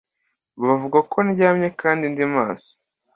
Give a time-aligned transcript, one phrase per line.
[0.65, 2.71] Bavuga ko ndyamye knd ndimaso